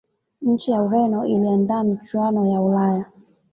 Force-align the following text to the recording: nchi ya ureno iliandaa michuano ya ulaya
nchi 0.41 0.71
ya 0.71 0.81
ureno 0.81 1.25
iliandaa 1.25 1.83
michuano 1.83 2.45
ya 2.47 2.61
ulaya 2.61 3.05